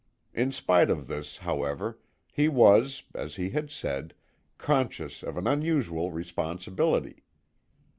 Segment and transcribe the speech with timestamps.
[0.33, 1.99] In spite of this, however,
[2.33, 4.15] he was, as he had said,
[4.57, 7.21] conscious of an unusual responsibility.